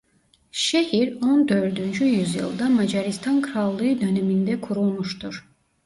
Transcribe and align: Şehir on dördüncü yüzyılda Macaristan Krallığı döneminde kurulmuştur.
Şehir 0.51 1.17
on 1.21 1.47
dördüncü 1.47 2.05
yüzyılda 2.05 2.69
Macaristan 2.69 3.41
Krallığı 3.41 4.01
döneminde 4.01 4.61
kurulmuştur. 4.61 5.47